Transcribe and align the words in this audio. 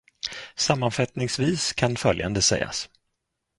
Sammanfattningsvis 0.55 1.73
kan 1.73 1.95
följande 1.95 2.41
sägas. 2.41 2.89